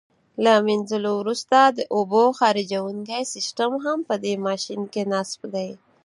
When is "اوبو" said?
1.95-2.23